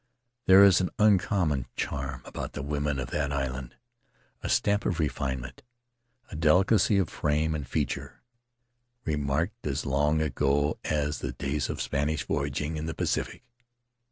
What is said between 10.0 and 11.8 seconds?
ago as the days of